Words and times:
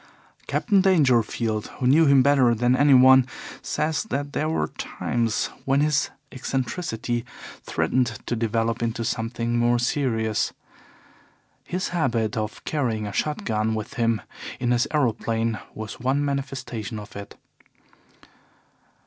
Captain 0.47 0.81
Dangerfield, 0.81 1.67
who 1.77 1.85
knew 1.85 2.07
him 2.07 2.23
better 2.23 2.55
than 2.55 2.75
anyone, 2.75 3.27
says 3.61 4.01
that 4.05 4.33
there 4.33 4.49
were 4.49 4.69
times 4.69 5.51
when 5.63 5.81
his 5.81 6.09
eccentricity 6.31 7.23
threatened 7.61 8.07
to 8.25 8.35
develop 8.35 8.81
into 8.81 9.05
something 9.05 9.59
more 9.59 9.77
serious. 9.77 10.53
His 11.65 11.89
habit 11.89 12.35
of 12.35 12.65
carrying 12.65 13.05
a 13.05 13.13
shot 13.13 13.45
gun 13.45 13.75
with 13.75 13.93
him 13.93 14.23
in 14.59 14.71
his 14.71 14.87
aeroplane 14.89 15.59
was 15.75 15.99
one 15.99 16.25
manifestation 16.25 16.97
of 16.97 17.15
it. 17.15 17.35